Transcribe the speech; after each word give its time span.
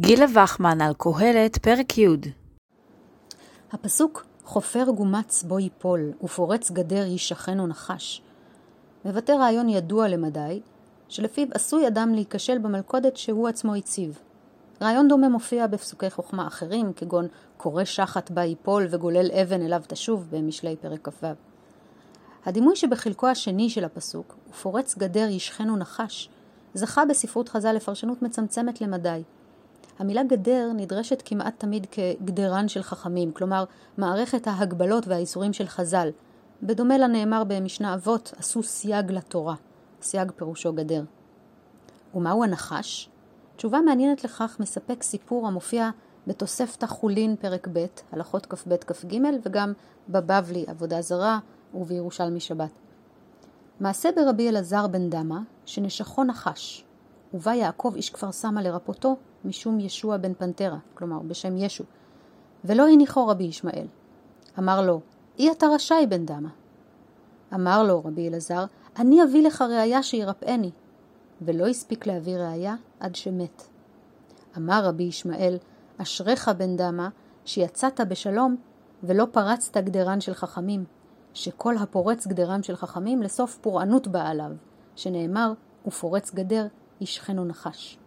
גילה 0.00 0.26
וחמן 0.34 0.80
על 0.80 0.92
קהלת, 0.98 1.58
פרק 1.58 1.98
י' 1.98 2.06
הפסוק 3.72 4.26
"חופר 4.44 4.84
גומץ 4.96 5.42
בו 5.42 5.58
ייפול 5.58 6.12
ופורץ 6.22 6.70
גדר 6.70 7.06
יישכנו 7.06 7.66
נחש" 7.66 8.22
מבטא 9.04 9.32
רעיון 9.32 9.68
ידוע 9.68 10.08
למדי, 10.08 10.60
שלפיו 11.08 11.46
עשוי 11.54 11.88
אדם 11.88 12.14
להיכשל 12.14 12.58
במלכודת 12.58 13.16
שהוא 13.16 13.48
עצמו 13.48 13.74
הציב. 13.74 14.18
רעיון 14.82 15.08
דומה 15.08 15.28
מופיע 15.28 15.66
בפסוקי 15.66 16.10
חוכמה 16.10 16.46
אחרים, 16.46 16.92
כגון 16.92 17.26
קורא 17.56 17.84
שחת 17.84 18.30
בה 18.30 18.42
ייפול 18.42 18.86
וגולל 18.90 19.30
אבן 19.42 19.62
אליו 19.62 19.82
תשוב 19.86 20.28
במשלי 20.30 20.76
פרק 20.76 21.08
כ"ו. 21.08 21.26
הדימוי 22.46 22.76
שבחלקו 22.76 23.26
השני 23.26 23.70
של 23.70 23.84
הפסוק, 23.84 24.36
ופורץ 24.50 24.98
גדר 24.98 25.28
ישכנו 25.28 25.76
נחש, 25.76 26.28
זכה 26.74 27.04
בספרות 27.04 27.48
חז"ל 27.48 27.72
לפרשנות 27.72 28.22
מצמצמת 28.22 28.80
למדי. 28.80 29.22
המילה 30.00 30.22
גדר 30.22 30.70
נדרשת 30.76 31.22
כמעט 31.24 31.54
תמיד 31.58 31.86
כגדרן 31.90 32.68
של 32.68 32.82
חכמים, 32.82 33.32
כלומר 33.32 33.64
מערכת 33.98 34.46
ההגבלות 34.46 35.08
והאיסורים 35.08 35.52
של 35.52 35.66
חז"ל, 35.66 36.08
בדומה 36.62 36.98
לנאמר 36.98 37.44
במשנה 37.44 37.94
אבות, 37.94 38.32
עשו 38.38 38.62
סייג 38.62 39.12
לתורה. 39.12 39.54
סייג 40.02 40.32
פירושו 40.36 40.72
גדר. 40.72 41.02
ומהו 42.14 42.44
הנחש? 42.44 43.08
תשובה 43.56 43.80
מעניינת 43.80 44.24
לכך 44.24 44.56
מספק 44.60 45.02
סיפור 45.02 45.46
המופיע 45.46 45.90
בתוספתא 46.26 46.86
חולין 46.86 47.36
פרק 47.36 47.68
ב', 47.72 47.86
הלכות 48.12 48.46
כ"ב 48.46 48.76
כ"ג, 48.76 49.18
וגם 49.44 49.72
בבבלי 50.08 50.64
עבודה 50.66 51.02
זרה 51.02 51.38
ובירושלמי 51.74 52.40
שבת. 52.40 52.72
מעשה 53.80 54.08
ברבי 54.16 54.48
אלעזר 54.48 54.86
בן 54.86 55.10
דמה, 55.10 55.40
שנשכו 55.66 56.24
נחש, 56.24 56.84
ובא 57.34 57.50
יעקב 57.50 57.92
איש 57.96 58.10
כפר 58.10 58.32
סמא 58.32 58.60
לרפותו, 58.60 59.16
משום 59.44 59.80
ישוע 59.80 60.16
בן 60.16 60.34
פנטרה, 60.34 60.78
כלומר 60.94 61.18
בשם 61.18 61.56
ישו, 61.56 61.84
ולא 62.64 62.88
הניחו 62.88 63.26
רבי 63.26 63.44
ישמעאל. 63.44 63.86
אמר 64.58 64.86
לו, 64.86 65.00
אי 65.38 65.50
אתה 65.50 65.66
רשאי 65.66 66.06
בן 66.06 66.26
דמה. 66.26 66.48
אמר 67.54 67.82
לו 67.82 68.02
רבי 68.04 68.28
אלעזר, 68.28 68.64
אני 68.98 69.22
אביא 69.22 69.46
לך 69.46 69.62
ראיה 69.62 70.02
שירפאני. 70.02 70.70
ולא 71.42 71.66
הספיק 71.66 72.06
להביא 72.06 72.36
ראיה 72.36 72.74
עד 73.00 73.14
שמת. 73.14 73.62
אמר 74.56 74.84
רבי 74.84 75.02
ישמעאל, 75.02 75.58
אשריך 75.98 76.48
בן 76.48 76.76
דמה, 76.76 77.08
שיצאת 77.44 78.00
בשלום 78.00 78.56
ולא 79.02 79.26
פרצת 79.32 79.76
גדרן 79.76 80.20
של 80.20 80.34
חכמים, 80.34 80.84
שכל 81.34 81.76
הפורץ 81.76 82.26
גדרם 82.26 82.62
של 82.62 82.76
חכמים 82.76 83.22
לסוף 83.22 83.58
פורענות 83.60 84.08
בא 84.08 84.28
עליו, 84.28 84.50
שנאמר, 84.96 85.52
ופורץ 85.86 86.34
גדר 86.34 86.66
ישכנו 87.00 87.44
נחש. 87.44 87.98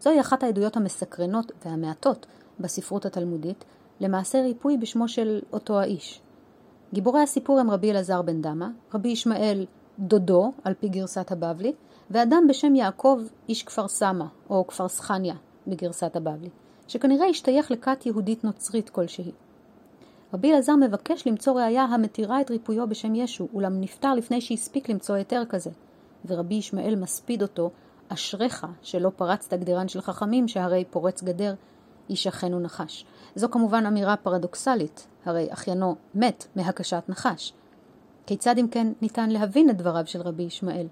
זוהי 0.00 0.20
אחת 0.20 0.42
העדויות 0.42 0.76
המסקרנות 0.76 1.52
והמעטות 1.64 2.26
בספרות 2.60 3.06
התלמודית 3.06 3.64
למעשה 4.00 4.42
ריפוי 4.42 4.76
בשמו 4.76 5.08
של 5.08 5.40
אותו 5.52 5.80
האיש. 5.80 6.20
גיבורי 6.92 7.20
הסיפור 7.20 7.60
הם 7.60 7.70
רבי 7.70 7.90
אלעזר 7.90 8.22
בן 8.22 8.42
דמה, 8.42 8.70
רבי 8.94 9.08
ישמעאל 9.08 9.66
דודו, 9.98 10.52
על 10.64 10.74
פי 10.74 10.88
גרסת 10.88 11.32
הבבלי, 11.32 11.72
ואדם 12.10 12.44
בשם 12.48 12.74
יעקב, 12.74 13.20
איש 13.48 13.62
כפר 13.62 13.88
סמא, 13.88 14.24
או 14.50 14.66
כפר 14.66 14.88
סחניה, 14.88 15.34
בגרסת 15.66 16.16
הבבלי, 16.16 16.48
שכנראה 16.88 17.26
השתייך 17.26 17.70
לכת 17.70 18.06
יהודית 18.06 18.44
נוצרית 18.44 18.90
כלשהי. 18.90 19.32
רבי 20.34 20.52
אלעזר 20.52 20.76
מבקש 20.76 21.26
למצוא 21.26 21.60
ראיה 21.60 21.82
המתירה 21.82 22.40
את 22.40 22.50
ריפויו 22.50 22.88
בשם 22.88 23.14
ישו, 23.14 23.48
אולם 23.54 23.80
נפטר 23.80 24.14
לפני 24.14 24.40
שהספיק 24.40 24.88
למצוא 24.88 25.14
היתר 25.14 25.42
כזה, 25.48 25.70
ורבי 26.26 26.54
ישמעאל 26.54 26.96
מספיד 26.96 27.42
אותו, 27.42 27.70
אשריך 28.08 28.66
שלא 28.82 29.10
פרצת 29.16 29.52
גדרן 29.52 29.88
של 29.88 30.00
חכמים, 30.00 30.48
שהרי 30.48 30.84
פורץ 30.90 31.22
גדר 31.22 31.54
ישכנו 32.08 32.60
נחש. 32.60 33.04
זו 33.34 33.50
כמובן 33.50 33.86
אמירה 33.86 34.16
פרדוקסלית, 34.16 35.06
הרי 35.24 35.46
אחיינו 35.52 35.96
מת 36.14 36.46
מהקשת 36.56 37.02
נחש. 37.08 37.52
כיצד 38.26 38.58
אם 38.58 38.68
כן 38.70 38.92
ניתן 39.02 39.30
להבין 39.30 39.70
את 39.70 39.76
דבריו 39.76 40.06
של 40.06 40.20
רבי 40.20 40.42
ישמעאל? 40.42 40.86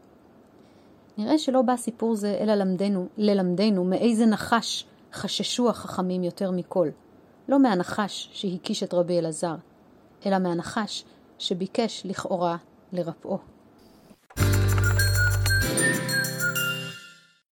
נראה 1.19 1.39
שלא 1.39 1.63
בא 1.63 1.77
סיפור 1.77 2.15
זה 2.15 2.39
אלא 2.41 2.55
למדנו, 2.55 3.07
ללמדנו 3.17 3.85
מאיזה 3.85 4.27
נחש 4.27 4.87
חששו 5.13 5.71
החכמים 5.71 6.25
יותר 6.25 6.51
מכל. 6.51 6.89
לא 7.49 7.59
מהנחש 7.59 8.29
שהקיש 8.33 8.83
את 8.83 8.95
רבי 8.95 9.19
אלעזר, 9.19 9.55
אלא 10.27 10.39
מהנחש 10.39 11.05
שביקש 11.39 12.03
לכאורה 12.05 12.57
לרפאו. 12.93 13.39